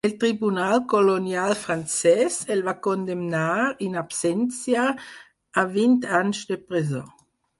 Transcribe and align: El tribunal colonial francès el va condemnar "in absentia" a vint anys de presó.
El 0.07 0.13
tribunal 0.21 0.79
colonial 0.93 1.51
francès 1.65 2.37
el 2.55 2.63
va 2.69 2.73
condemnar 2.87 3.51
"in 3.89 3.99
absentia" 4.03 4.85
a 5.63 5.67
vint 5.77 5.97
anys 6.23 6.41
de 6.53 6.59
presó. 6.73 7.03